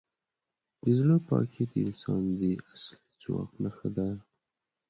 د 0.81 0.83
زړه 0.97 1.17
پاکي 1.27 1.63
د 1.71 1.73
انسان 1.85 2.21
د 2.39 2.41
اصلي 2.71 2.99
ځواک 3.21 3.49
نښه 3.63 3.89
ده. 3.95 4.07